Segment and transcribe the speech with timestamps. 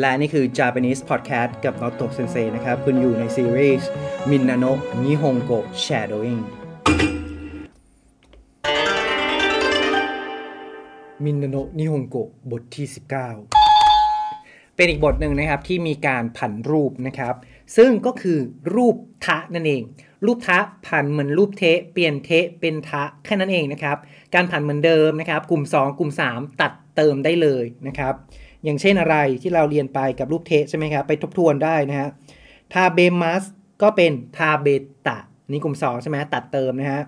[0.00, 3.88] และนี่คือ Japanese Podcast กับ n o t o Sensei นะครับ คุณอยู่ในซีรีส์
[4.30, 5.52] มินนาโนะนิฮงโก
[5.84, 6.42] Shadowing
[11.24, 12.16] มินนาโนะนิฮงโก
[12.50, 12.86] บทที่
[13.62, 17.34] 19 เป็นอีกบทหนึ่งนะครับที่มีการผันรูปนะครับ
[17.76, 18.38] ซึ่งก็คือ
[18.74, 19.82] รูปทะนั่นเอง
[20.26, 23.96] รูปทะผันเหมือนรูปเทะเปลี่ยนเทะเป็นทะแค่นั้นเองนะครับ
[24.34, 28.14] การผันเหมือนเดิมนะครับ กลุ่ม 2 กลุ่ม 3 ตัดเติมได้เลยนะครับ
[28.64, 32.08] อย่างเช่นอะไรที่เราเรียนไปกับรูป てใช่ไหมครับ ไปทบทวนได้นะฮะ
[32.72, 33.44] 食べます
[33.82, 34.66] ก็เป็น食べ
[35.06, 35.18] た
[35.50, 37.02] นี่กลุ่ม 2 ใช่ไหมตัดเติมนะฮะ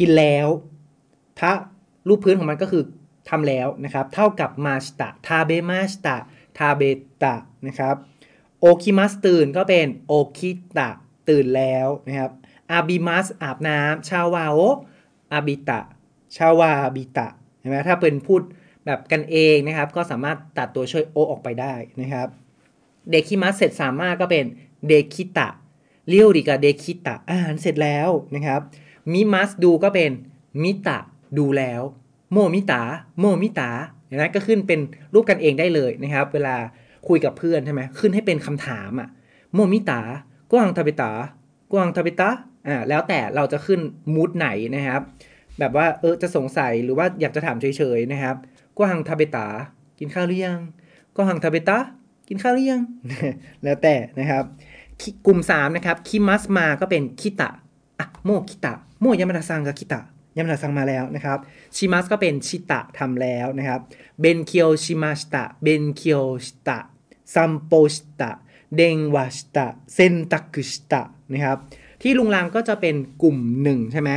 [0.00, 0.48] กินแล้ว
[1.40, 1.52] た
[2.08, 2.82] รูปพื้นของมันก็คือ
[3.28, 6.16] ทำแล้วนะครับ เท่ากับました食べました
[6.58, 6.82] 食べ
[7.22, 7.34] た
[7.66, 7.94] นะครับ
[8.60, 10.90] 起きますตื่นก็เป็น起きた
[11.28, 12.30] ตื่นแล้วนะครับ
[12.70, 14.58] 浴びますอาบน้ำシャワーを浴
[15.32, 15.80] びた
[16.36, 17.28] ชาวาบิตะ
[17.58, 18.42] เห็นไหมถ้าเป็นพูด
[18.86, 22.28] แบบกันเองนะครับ ก็สามารถตัดตัวช่วยโอออกไปได้นะครับ
[23.10, 24.44] เดคิมัสเสร็จสามารถก็เป็น
[24.86, 25.48] เดคิตะ
[26.08, 28.60] เรียวดีกับเดคิตะอาหารเสร็จแล้วนะครับ
[29.12, 30.10] มิมัสดูก็เป็น
[30.62, 30.98] มิตะ
[31.38, 31.82] ดูแล้ว
[32.32, 32.82] โมมิตา
[33.20, 33.70] โมมิตา
[34.14, 34.80] นไหมก็ขึ้นเป็น
[35.14, 36.56] รูปกันเองได้เลยนะครับ เวลา
[37.08, 39.08] คุยกับเพื่อนใช่ไหมขึ้นให้เป็นคำถามอะ
[39.54, 40.00] โมมิตา
[40.52, 41.12] กวางทาเบตา
[41.72, 42.30] กวางทาเบตา
[42.68, 43.80] อ่าแล้วแต่เราจะขึ้น
[44.14, 45.02] มูดไหนนะครับ
[45.58, 48.36] แบบว่าเออจะสงสัยหรือว่าอยากจะถามเฉยๆนะครับ
[48.78, 49.46] กวางทาเบตา
[49.98, 50.60] กินข้าวหรือยัง
[51.16, 51.78] กวางทาเบตา
[52.28, 52.82] กินข้าวหรือยัง
[53.62, 54.44] แล้วแต่นะครับ
[55.26, 57.50] กลุ่ม3นะครับ คิมัสมาก็เป็นคิตะ
[57.98, 60.00] อะโมคิตะ โมยามาดาซังกับคิตะ
[60.36, 61.38] ยามาดาซังมาแล้วนะครับ
[61.76, 63.80] ชิมัสก็เป็นชิตะทำแล้วนะครับ
[64.20, 66.78] เบนเคียวชิมาสตะ เบนเคียวชิตะ
[67.34, 71.58] 散歩した 電話した 洗濯したนะครับ
[72.02, 74.10] ที่รุงรังก็จะเป็นกลุ่มหนึ่งใช่ไหม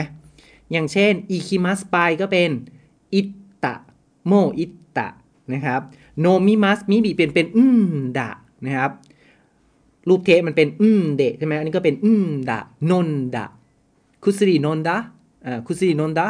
[0.72, 2.50] อย่างเช่น 行きますไปก็เป็น
[3.14, 3.28] อิต
[4.28, 4.66] โมอิ
[4.98, 5.08] ตะ
[5.54, 5.82] นะครับ
[6.20, 7.84] 飲みますみびเป็นเป็นん
[8.18, 8.30] だ
[8.66, 8.92] นะครับ
[10.08, 12.60] รูป てมันเป็นんでใช่ไหมอันนี้ก็เป็นんだ
[12.92, 13.46] 飲んだ 薬
[14.24, 14.98] 飲んだ
[15.46, 16.28] อ่า薬飲んだ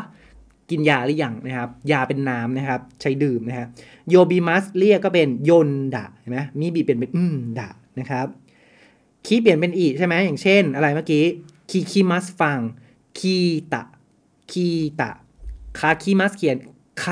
[0.69, 3.67] กินยาหรือยังนะครับ ยาเป็นน้ำนะครับ ใช้ดื่มนะครับ
[4.09, 7.69] โยบิมัสเรียกก็เป็นยนดะเห็นไหมมีบีเป็นเป็นอืมดะ
[7.99, 8.27] นะครับ
[9.25, 11.23] คีเปลี่ยนเป็นอีใช่ไหมอย่างเช่น อะไรเมื่อกี้
[11.69, 12.59] คีคิมัสฟัง
[13.19, 13.37] คี
[13.73, 13.83] ตะ
[14.51, 14.67] คี
[15.01, 15.11] ตะ
[15.79, 16.57] คาคิมัสเขียน
[16.99, 17.05] ไค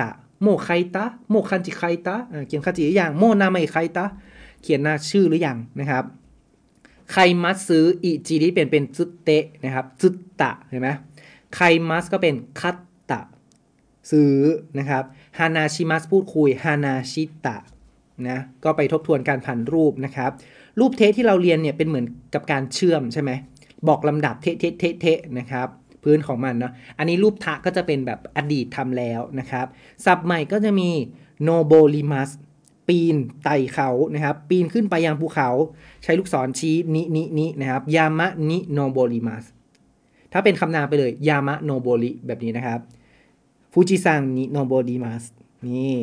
[0.00, 0.10] ตะ
[0.42, 2.16] โมไคตะโมคันจิไคตะ
[2.46, 4.04] เขียนคาจิหรือยังโมนาไมไคตะ
[4.62, 6.04] เขียนหน้าชื่อหรือยังนะครับ
[7.10, 10.88] ไคมัสซื้ออิจิริเปลี่ยนเป็นจุดเตะนะครับจุดตะเห็นไหม
[11.54, 12.76] ไคมัสก็เป็นคัต
[13.10, 13.20] ตะ
[14.10, 14.34] ซื้อ
[14.78, 15.04] นะครับ
[15.38, 17.56] 話しますพูดคุย話した
[18.28, 20.30] นะก็ไปทบทวนการผันรูปนะครับ
[20.80, 23.30] รูป てที่เราเรียนเนี่ยเป็นเหมือนกับการเชื่อมใช่ไหม
[23.88, 25.06] บอกลำดับてててて
[25.38, 25.68] นะครับ
[26.02, 29.66] พื้นของมันเนาะอันนี้รูป たก็จะเป็นแบบอดีตทำแล้วนะครับ
[30.04, 30.90] ศัพท์ใหม่ก็จะมี
[31.42, 32.30] 登ります
[32.88, 35.50] ปีนไต่เขานะครับ ปีนขึ้นไปยังภูเขา
[36.02, 39.44] ใช้ลูกศรชี้ににに นะครับยามะนิโนโบลิます
[40.32, 42.80] ถ้าเป็นคำนามไปเลยยามะโนโบริแบบนี้นะครับ
[43.72, 45.24] 富士山に登ります
[45.66, 45.96] นี่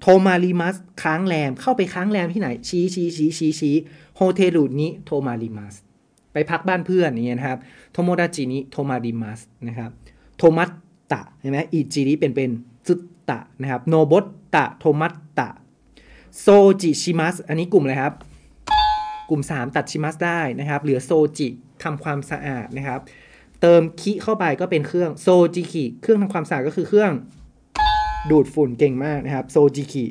[0.00, 3.74] โทมาริมัสค้างแรมเข้าไปค้างแรมที่ไหน ชี้ชี้ชี้ชี้ชี้
[4.16, 5.74] โฮเทรุนิ泊まります
[6.32, 7.58] ไปพักบ้านเพื่อนอย่างเงี้ยนะครับ
[7.92, 9.90] 友達に泊まりますนะครับ
[10.36, 10.70] 泊まっ
[11.12, 12.50] たเห็นไหมいちりเป็นเป็น
[12.86, 16.46] ったนะครับ登った 泊まっ
[16.82, 18.14] た 掃除しますอันนี้กลุ่มอะไรครับ
[19.28, 21.48] กลุ่ม 3 ตัดしますได้นะครับ เหลือโซจิ
[21.82, 23.00] ทำความสะอาดนะครับ
[23.60, 27.12] เติมคิเข้าไปก็เป็นเครื่องโซจิคิเครื่องทำความสะอาดก็คือเครื่อง
[28.30, 30.06] ดูดฝุ่นเก่งมากนะครับโซจิคิ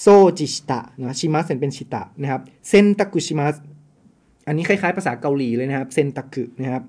[0.00, 0.06] โซ
[0.38, 3.54] จิしたนะชิมัสเป็นชิตะนะครับเซนตะกุします
[4.48, 6.82] อันนี้คล้ายๆภาษาเกาหลีเลยนะครับ เซนตะกุนะครับ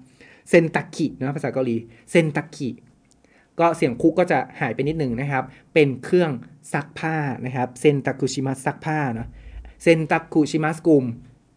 [0.49, 1.75] 세탁기นะภาษาเกาหลี
[2.11, 2.69] 세탁기
[3.59, 5.43] ก็เสียง くก็จะหายไปนิดหนึ่งนะครับ
[5.73, 6.31] เป็นเครื่อง
[6.73, 7.15] ซักผ้า
[7.45, 9.27] นะครับ เซนตะกุชิมัสซักผ้าเนาะ
[9.83, 11.05] เซนตะกุชิมัสกลุ่ม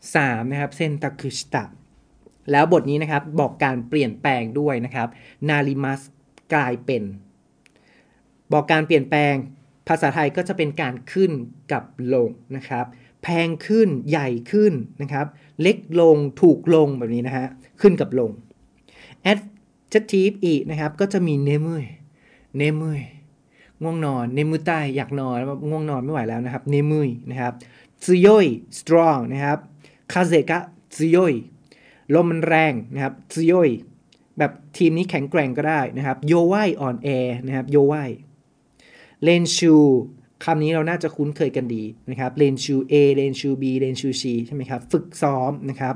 [0.00, 1.64] 3นะครับ เซนตะกุชิตะ
[2.50, 5.08] แล้วบทนี้นะครับบอกการเปลี่ยนแปลงด้วยนะครับ
[5.48, 6.00] นาริมัส
[6.54, 7.02] กลายเป็น
[8.52, 9.34] บอกการเปลี่ยนแปลง
[9.88, 11.32] ภาษาไทยก็จะเป็นการขึ้น
[11.72, 11.84] กับ
[12.14, 12.86] ลงนะครับ
[13.22, 14.72] แพงขึ้นใหญ่ขึ้น
[15.02, 15.26] นะครับ
[15.62, 17.46] เล็กลงถูกลงแบบนี้นะฮะ
[17.80, 18.30] ขึ้นกับลง
[19.30, 21.84] adjective อีกนะครับ ก็จะมีเนมุย
[22.56, 23.00] เนมุย
[23.82, 25.36] ง่วงนอนเนมุใต้อยากนอน
[25.70, 27.52] ง่วงนอนไม่ไหวแล้วนะครับเนมุยนะครับ
[28.04, 28.46] ซุโยย
[28.78, 29.58] strong นะครับ
[30.12, 30.58] คาเซกะ
[30.96, 31.34] ซุโยย
[32.14, 33.70] ลมมันแรงนะครับซุโยย
[34.38, 37.08] แบบทีมนี้แข็งแกร่งก็ได้นะครับโยไวอ่อนแอ
[37.46, 39.76] นะครับ弱い 練習
[40.44, 45.94] คำนี้เราน่าจะคุ้นเคยกันดีนะครับเลนชู A เลนชู B เลนชู C ใช่ไหมครับ ฝึกซ้อมนะครับ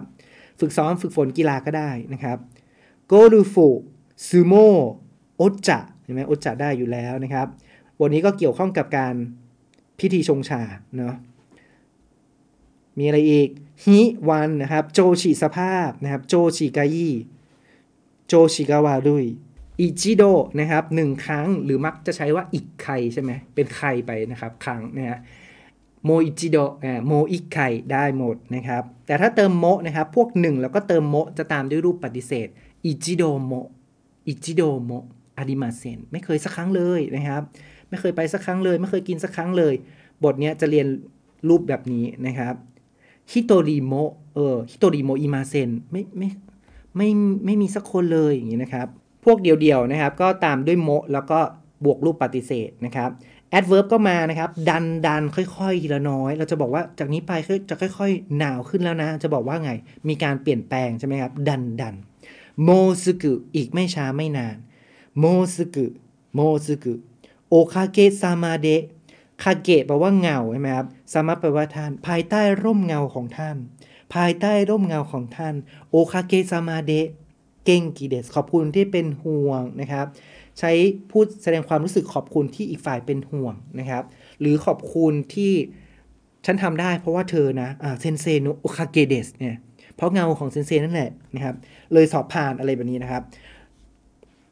[0.60, 2.38] ฝึกซ้อมฝึกฝนกีฬาก็ได้นะครับ
[3.06, 3.68] โกรูฟู
[4.26, 4.70] ซูโม่
[5.36, 7.46] โอจะเห็นไหมโอจะได้อยู่แล้วนะครับ
[7.98, 9.14] บทนี้ก็เกี่ยวข้องกับการ
[9.98, 10.62] พิธีชงชา
[10.96, 11.14] เนาะ
[12.98, 13.48] มีอะไรอีก
[13.84, 13.98] ฮิ
[14.28, 17.10] วันนะครับ โจชิสภาพนะครับ โจชิกายิ
[18.28, 19.24] โจชิกาวาดุย
[19.80, 20.22] อิจิโด
[20.60, 25.18] นะครับหนึ่งครั้งหรือมักจะใช้ว่าอีกไคใช่ไหมเป็นไคไปนะครับ ครั้งนะฮะ
[26.04, 26.56] โมอิจิโด
[27.06, 27.58] โมอิไค
[27.92, 32.48] ได้หมดนะครับ แต่ถ้าเติมโมนะครับ พวกหนึ่งแล้วก็เติมโมจะตามด้วยรูปปฏิเสธ
[32.86, 33.52] 一度も
[34.28, 34.90] 一度も
[35.38, 37.42] ありません ไม่เคยสักครั้งเลยนะครับ
[37.88, 39.74] ไม่เคยไปสักครั้งเลย ไม่เคยกินสักครั้งเลย
[40.24, 40.86] บทนี้จะเรียน
[41.48, 42.54] รูปแบบนี้นะครับ
[43.32, 43.92] 一人も
[44.34, 46.28] เออ 一人もいません ไม่ไม่
[46.96, 47.08] ไม่
[47.44, 48.88] ไม่มีสักคนเลยอย่างนี้นะครับ
[49.26, 51.38] พวกเดียวๆนะครับ ก็ตามด้วย も แล้วก็
[51.84, 53.10] บวกรูปปฏิเสธนะครับ
[53.58, 57.32] adverb ก็มานะครับ だんだん ค่อยๆทีละน้อย เราจะบอกว่าจากนี้ไป
[57.70, 59.70] จะค่อยๆ หนาวขึ้นแล้วนะ จะบอกว่าไง
[60.08, 61.94] มีการเปลี่ยนแปลงใช่ไหมครับ だんだん
[62.64, 62.70] も
[63.02, 64.56] うすぐ อีกไม่ช้าไม่นาน
[65.18, 65.24] も
[65.54, 66.94] うすぐもうすぐお
[67.48, 73.56] かげさまで 影 แปลว่าเงาใช่ไหมครับซามาแปลว่าท่าน ภายใต้ร่มเงาของท่าน
[74.14, 75.54] ภายใต้ร่มเงาของท่าน
[75.90, 80.06] おかげさまで 元気です ขอบคุณที่เป็นห่วงนะครับ
[80.58, 80.72] ใช้
[81.10, 84.04] พูดแสดงความรู้สึกขอบคุณที่อีกฝ่ายเป็นห่วงนะครับ
[84.40, 85.52] หรือขอบคุณที่
[86.46, 87.68] ฉันทำได้เพราะว่าเธอนะ
[88.00, 89.56] 先生のおかげです เนี่ย
[89.96, 91.54] เพราะเงาของ 先生 นั่นแหละนะครับ
[91.92, 93.22] เลยสอบผ่านอะไรแบบนี้นะครับ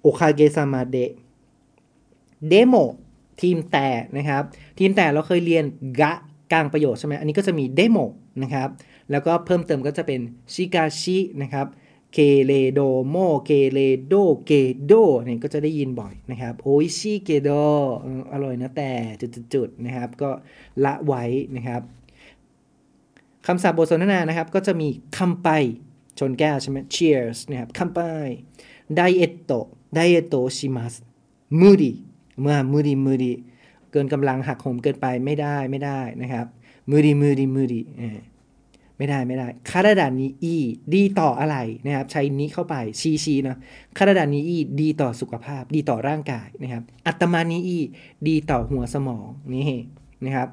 [0.01, 0.97] おかげさまで
[2.49, 2.75] でも
[3.41, 4.43] ทีมแต่นะครับ
[4.79, 5.65] ทีมแต่เราเคยเรียน
[6.01, 6.13] กะ
[6.53, 7.99] กลางประโยชน์ใช่ไหมอันนี้ก็จะมีでも
[8.43, 8.69] นะครับ
[9.11, 10.21] แล้วก็เพิ่มเติมก็จะเป็น
[10.53, 11.67] しかし นะครับ
[12.15, 12.81] けれど
[13.11, 14.15] も けれど
[14.47, 14.53] け
[14.87, 14.93] ど
[15.23, 17.51] เนี่ยก็จะได้ยินบ่อยนะครับおいしいけど
[18.33, 18.91] อร่อยนะแต่
[19.55, 20.31] จุดๆนะครับ ก็
[20.85, 21.25] ละไว้
[21.57, 21.83] นะครับ
[23.47, 24.89] คำศัพท์บทสนทนานะครับ ก็จะมี
[25.19, 25.49] คำไป
[26.19, 28.01] ชนแก้วใช่ไหม cheers นะครับคำไป
[28.95, 29.53] ไดเอตโต
[29.95, 30.95] ไดเอตโตชิมัส
[31.61, 31.93] มูดี
[32.41, 33.33] เมื่อมูดีมูดี
[33.91, 36.47] เกินกำลังหักโหมเกินไปไม่ได้ไม่ได้นะครับ
[36.91, 37.81] มูดีมูดีมูดี
[38.99, 40.57] ไม่ได้ไม่ได้คาราดานี้อี
[40.95, 43.59] ดีต่ออะไรนะครับใช้นี้เข้าไปชีชีนะ
[43.99, 47.79] คาราดานี้อีดีต่อสุขภาพ ดีต่อร่างกายนะครับ อัตมานีอี
[48.29, 49.71] ดีต่อหัวสมองนี่
[50.25, 50.49] นะครับ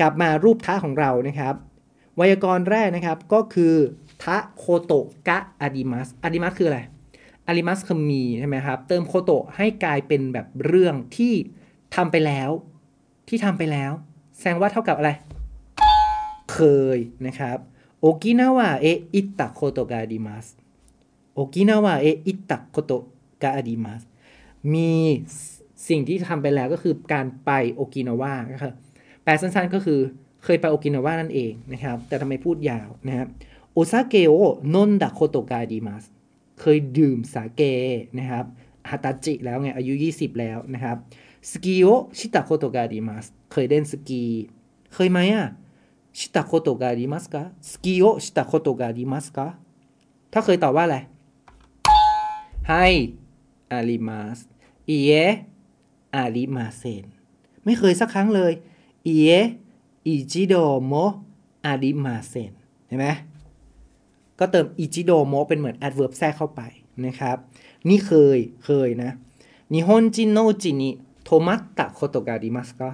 [0.00, 1.54] กลับมารูปท้าของเรานะครับ
[2.16, 3.74] ไวยากรณ์แรกนะครับก็คือ
[4.22, 6.80] ทะโคโตะกะอะดิมัสอะดิมัสคืออะไร
[7.46, 11.34] อะดิมัสคือมีใช่ไหมครับ เติมโคโตะให้กลายเป็นแบบเรื่องที่
[11.94, 12.50] ทำไปแล้ว
[13.28, 13.92] ที่ทำไปแล้ว
[14.36, 15.10] แสดงว่าเท่ากับอะไร
[16.52, 16.58] เค
[16.96, 17.58] ยนะครับ
[18.06, 20.46] โอกินาวะเออิตะโคโตะกะอะดิมัส
[21.34, 23.02] โอกินาวะเออิตะโคโตะ
[23.42, 24.02] กะอะดิมัส
[24.72, 24.92] มี
[25.88, 28.72] สิ่งที่ทำไปแล้วก็คือการไปโอกินาวะนะครับ
[29.22, 30.00] แปลสั้นๆก็คือ
[30.44, 33.28] เคยไปโอกินาวะนั่นเองนะครับ แต่ทำไมพูดยาวนะครับ
[33.72, 34.32] โอซาเกโอ
[34.74, 36.04] นนดะโคโตกาดิมัส
[36.60, 37.62] เคยดื่มสาเก
[38.18, 38.44] นะครับ
[38.90, 40.96] ฮาตาจิแล้วไง อายุ 20 แล้วนะครับ
[41.50, 41.86] สกีโอ
[42.18, 44.22] ชิตะโคโตกาดิมัสเคยเล่นสกี
[44.94, 45.48] เคยไหมอะ
[46.18, 49.46] ชิตะโคโตกาดิมัสกะสกีโอชิตะโคโตกาดิมัสกะ
[50.32, 50.98] ถ้าเคยตอบว่าอะไร
[52.68, 52.86] ให้
[53.72, 54.38] อาริมัส
[54.88, 55.12] อีเอ
[56.14, 57.04] อาริมาเซน
[57.64, 58.52] ไม่เคยสักครั้งเลย
[59.06, 59.30] อีเอ
[60.06, 60.54] อิจิโด
[60.86, 60.92] โม
[61.64, 62.52] อาริมาเซน
[62.86, 63.06] เห็นไหม
[64.38, 66.60] ก็เติมอิจิโดโมเป็นเหมือน adverb แทรกเข้าไป
[67.06, 67.36] นะครับ
[67.88, 69.10] นี่เคยเคยนะ
[69.72, 72.90] 日本人のうちに泊まったことがありますか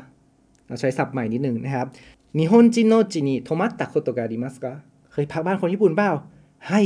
[0.67, 1.87] เราใช้ศัพท์ใหม่นิดหนึ่งนะครับ
[2.39, 4.73] 日本人のうちに泊まったことがありますか
[5.13, 6.11] เคยพักบ้านคนญี่ปุ่นเปล่า
[6.69, 6.81] はいあ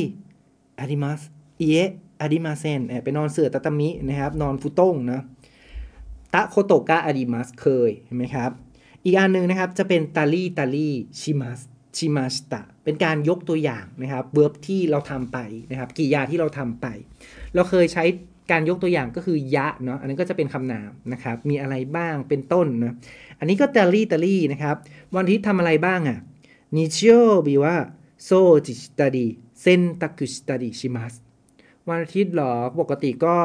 [0.78, 1.21] ります
[1.59, 1.62] いい
[2.21, 5.20] えありません ไปนอนเสือตะตามินะครับ นอน布団 นะ
[6.35, 8.50] たことがあります เคยเห็นไหมครับ
[9.04, 11.61] อีกอันหนึ่งนะครับจะเป็นたりたりします
[11.97, 15.38] しました เป็นการยกตัวอย่างนะครับ verb ที่เราทำไป
[15.70, 16.86] นะครับกริยาที่เราทำไป
[17.54, 18.04] เราเคยใช้
[18.50, 22.96] การยกตัวอย่างก็คือや เนาะอันนี้ก็จะเป็นคำนามนะครับมีอะไรบ้างเป็นต้นนะ
[23.38, 24.76] อันนี้ก็たりたり นะครับ
[25.14, 26.18] วันอาทิตย์ทำอะไรบ้างอะ่ะ
[26.76, 27.14] นิชิโอ
[27.46, 27.76] บิว่า
[28.24, 28.30] โซ
[28.66, 29.26] จิตาดี
[29.60, 31.14] เซนตักุชตาดีชิมัส
[31.88, 33.36] วันอาทิตย์หรอปกติก็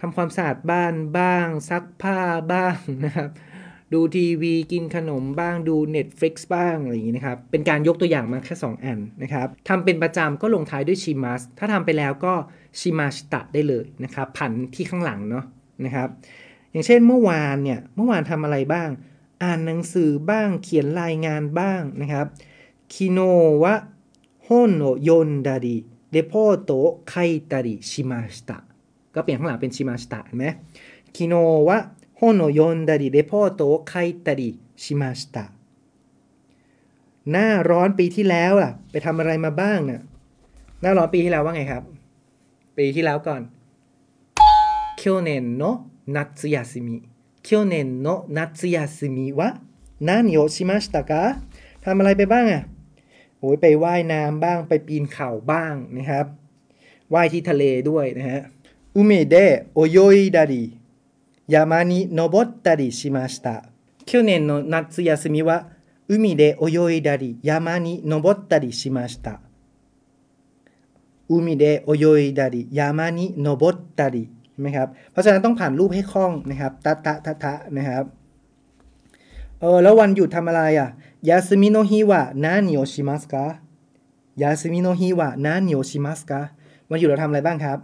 [0.00, 2.18] ทำความสะอาดบ้านบ้าง ซักผ้า
[2.52, 3.28] บ้างนะครับ
[3.92, 12.32] ดูทีวีกินขนมบ้างดู Netflix บ้างอะไรอย่างนี้นะครับ เป็นการยกตัวอย่างมาแค่ 2 อันนะครับทำเป็นประจำก็ลงท้ายด้วย します ถ้าทำไปแล้วก็
[12.80, 15.44] ชิมาชิตะได้เลยนะครับผันที่ข้างหลังเนาะ
[15.84, 16.08] นะครับ
[16.70, 18.88] อย่างเช่นเมื่อวานเนี่ยเมื่อวานทำอะไรบ้าง
[19.42, 22.26] อ่านหนังสือบ้างเขียนรายงานบ้างนะครับ
[22.92, 23.18] คิโน
[23.62, 23.74] วะ
[24.46, 25.78] ฮอนโนยนดาริ
[26.10, 26.32] เดโพ
[26.62, 26.70] โต
[27.08, 27.14] ไค
[27.50, 28.58] ตาริชิมาชิตะ
[29.14, 30.46] ก็เปลี่ยนข้างหลังเป็นชิมาชิตะเห็นไหม
[31.16, 31.34] คิโน
[31.68, 31.78] วะ
[32.19, 35.51] 本を読んだりレポートを書いたりしました
[37.31, 40.01] หน้าร้อนปีที่แล้วล่ะ ไปทำอะไรมาบ้างนะ่ะ
[40.81, 41.83] หน้าร้อนปีที่แล้วว่าไงครับ
[42.77, 43.41] ปีที่แล้วก่อน
[45.01, 45.63] 去年の
[46.07, 46.89] 夏休み
[47.43, 49.61] 去年の夏休みは
[49.99, 51.41] 何をしましたか
[51.83, 52.63] ทำอะไรไปบ้างอ่ะ
[53.39, 56.25] โอ้ยไปว่ายน้ำบ้างไปปีนเขาบ้างนะครับ
[57.13, 58.41] ว่ายที่ทะเลด้วยนะฮะ
[58.95, 59.35] อุเมเด
[59.73, 60.63] โอโยอิดาริ
[61.53, 63.55] ยามานิโนบตตาริชิมาสตะ
[64.05, 65.67] 去年の夏休みは
[66.07, 69.41] 海で泳いだり山に登ったりしました
[71.27, 78.03] 海で泳いだり山に登ったりใช่ไหมครับ เพราะฉะนั้นต้องผ่านรูปให้คล่องนะครับตะตะทะทะนะครับ
[79.61, 80.89] เออแล้ววันหยุดทำอะไรอ่ะ
[81.29, 83.45] ยาสมิโนฮิวะนานิโอชิมัสกะ
[84.41, 86.41] ยาสมิโนฮิวะนานิโอชิมัสกะ
[86.89, 87.79] วันหยุดเราทำอะไรบ้างครับ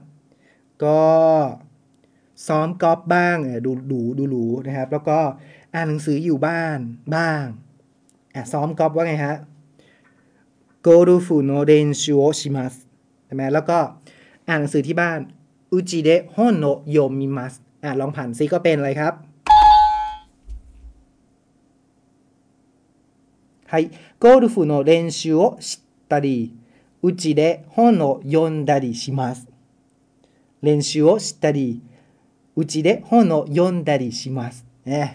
[0.84, 1.00] ก็
[2.48, 5.20] ซ้อมกอล์ฟบ้างเออดูดูดูหรูนะครับ แล้วก็
[5.74, 6.80] อ่านหนังสืออยู่บ้าน
[7.16, 7.44] บ้าง
[8.36, 9.36] อ่ะซ้อมกอล์ฟว่าไงฮะ
[10.82, 12.74] โกรูฟุโนเดนชิโอชิมัส
[13.26, 13.80] ใช่ไหมแล้วก็
[14.48, 15.20] อ่านหนังสือที่บ้าน
[15.72, 19.16] อุจิเดฮอนโนโยมิมัสอ่ะลองผ่านซิก็เป็นอะไรครับ
[23.72, 23.90] はい。
[24.20, 26.54] ゴルフの練習をしたり、
[27.02, 29.48] うちで本を読んだりします。
[30.62, 31.82] 練習をしたり、
[32.56, 34.66] うちで本を読んだりします。
[34.88, 35.08] เนี่ย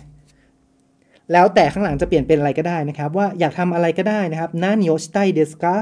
[1.33, 5.75] แล้วแต่ข้างหลังจะเปลี่ยนเป็นอะไรก็ได้นะครับ ว่าอยากทำอะไรก็ได้นะครับนานิโอชิไตเดสกา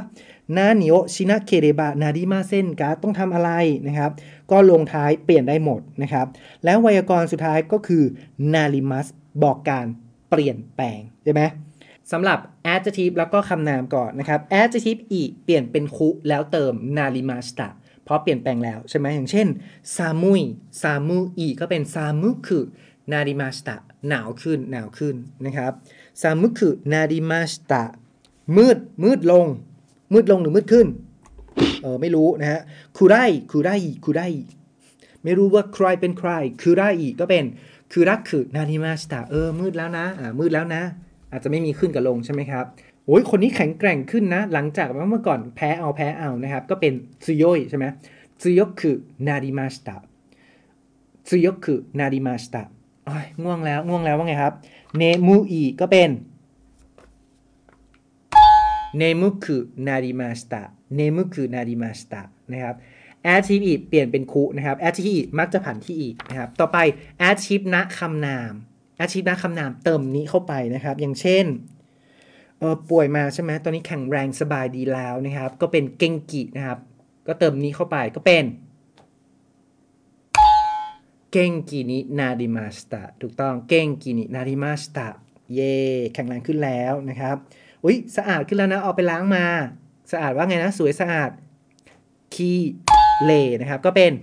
[0.57, 3.51] นานิโอชินะเคเรบะนาดิมาเซนกาต้องทำอะไร
[3.87, 4.11] นะครับ
[4.51, 6.27] ก็ลงท้ายเปลี่ยนได้หมดนะครับ
[6.65, 8.05] แล้วไวยากรณ์สุดท้ายก็คือ
[8.55, 9.07] นาริมัส
[9.43, 9.87] บอกการ
[10.31, 11.43] เปลี่ยนแปลงใช่ไหม
[12.13, 12.39] สำหรับ
[12.75, 17.69] adjective แล้วก็คำนามก่อนนะครับ adjective อีเปลี่ยนเป็นคุ แล้วเติมนาริมาสตะ
[18.10, 19.48] เพราะเปลี่ยนแปลงแล้วใช่ไหมอย่างเช่น
[19.96, 20.42] ซามุย
[20.82, 22.64] ซามุอีก็เป็นซามุคือ
[23.12, 23.76] นาริมาสตะ
[24.10, 25.72] หนาวขึ้นหนาวขึ้นนะครับ
[26.22, 27.84] ซามุคือนาริมาสตะ
[28.58, 29.46] มืดมืดลง
[30.14, 30.88] มืดลงหรือมืดขึ้น
[31.82, 32.62] เออไม่รู้นะฮะ
[32.98, 33.16] คุไร
[33.52, 33.70] คุไร
[34.06, 34.22] คุไร
[35.24, 36.30] ไม่รู้ว่าใครเป็นใคร
[36.62, 36.84] คุไร
[37.20, 37.46] ก็เป็น
[37.92, 40.84] คุรักคือนาริมาสตะเออมืดแล้วนะอ่ามืดแล้วนะ
[41.32, 42.66] อาจจะไม่มีขึ้นกับลงใช่ไหมครับ
[43.10, 46.94] โอ้ยคนนี้แข็งแกร่งขึ้นนะ หลังจากเมื่อก่อนแพ้เอาแพ้เอานะครับ ก็เป็น
[47.26, 47.86] ซุโยยใช่ไหม
[48.42, 48.96] ซุโยคือ
[49.28, 49.96] นาริมาสตะ
[51.30, 52.64] ซุโยคือนาริมาสตะ
[53.08, 54.54] อ้ยง่วงแล้วง่วงแล้วว่าไงครับ
[54.98, 56.10] เนมูอีก็เป็น
[58.98, 60.62] เนมุคือนาริมาสตะ
[60.96, 62.76] เนมุคือนาริมาสตะนะครับ
[63.34, 66.78] adjective อีเปลี่ยนเป็นคุนะครับ adjective มักจะผันที่อีนะครับ ต่อไป
[67.28, 68.54] adjective ณคำนาม
[69.00, 71.48] adjective ณคำนามเติมนี้เข้าไปนะครับ อย่างเช่น
[72.90, 76.80] ป่วยมาใช่ไหมตอนนี้แข็งแรงสบายดีแล้วนะครับ ก็เป็น 元気 นะครับ
[77.28, 78.46] ก็เติม に เข้าไปก็เป็น
[81.32, 85.08] 元気になりました ถูกต้อง 元気になりました
[85.54, 85.78] เย่
[86.14, 87.36] แข็งแรงขึ้นแล้วนะครับ
[87.84, 89.46] อุ้ยสะอาดขึ้นแล้วนะเอาไปล้างมา
[90.12, 91.32] สะอาดว่าไงนะ สวยสะอาด
[92.34, 94.14] きれい นะครับ ก็เป็น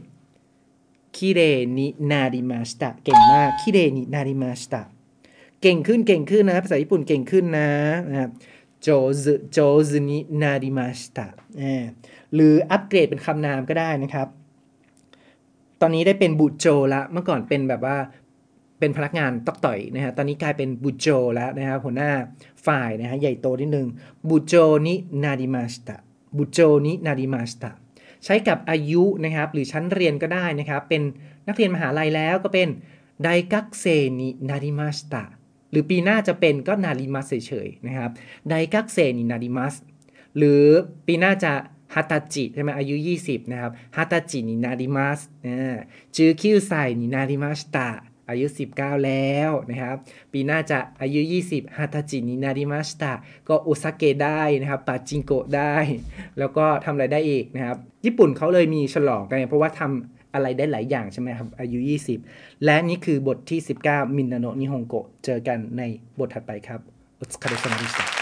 [1.16, 1.40] きれ
[1.78, 4.82] いになりました เก่งมาก きれいになりました
[5.62, 7.70] เก่งขึ้นเก่งขึ้นนะภาษาญี่ปุ่นเก่งขึ้นนะ
[8.10, 8.30] นะครับ
[8.82, 8.88] โจ
[9.24, 9.58] ซโจ
[9.90, 11.26] ซนินาริมาสตะ
[12.34, 14.28] หรืออัปเกรดเป็นคำนามก็ได้นะครับ
[15.80, 17.96] ตอนนี้ได้เป็นบุโจละเมื่อก่อนเป็นแบบว่า
[18.78, 22.10] เป็นพนักงานตอกต่อยนะฮะ ตอนนี้กลายเป็นบุโจแล้วนะครับหัวหน้า
[22.66, 23.88] ฝ่ายนะฮะใหญ่โตนิดนึง
[24.28, 24.54] บุโจ
[24.86, 24.94] นิ
[25.24, 25.96] นาริมาสตะ
[26.36, 27.70] บุโจนินาริมาสตะ
[28.24, 31.02] ใช้กับอายุนะครับหรือชั้นเรียนก็ได้นะครับ เป็น
[31.48, 32.68] นักเรียนมหาลัยแล้วก็เป็น
[33.22, 33.84] ไดกักเซ
[34.20, 35.22] นินาริมาสตะ
[35.76, 38.10] รือปีหน้าจะเป็นก็ なります เฉยๆนะครับ
[38.48, 39.74] 大学生になります
[40.36, 40.64] หรือ
[41.06, 41.52] ปีหน้าจะ
[41.94, 45.20] ฮัตาจิใช่ไหมอายุ 20 นะครับ二十歳になります
[46.16, 47.88] 十九歳になりました
[48.28, 49.96] อายุ 19 แล้วนะครับ
[50.32, 53.12] ปีหน้าจะอายุ 20 二十歳になりました
[53.48, 55.74] ก็ お酒 ได้นะครับパチンコ ได้
[56.38, 61.78] แล้วก็ทำอะไรได้อีกนะครับ ญี่ปุ่นเขาเลยมีฉลองกันเพราะว่าทำ อะไรได้หลายอย่างใช่ไหมครับ อายุ
[62.22, 65.82] 20 และนี่คือบทที่ 19 มินนาโนะนิฮงโกะเจอกันใน
[66.18, 66.80] บทถัดไปครับ
[67.18, 68.15] ออสคาเดซามาริส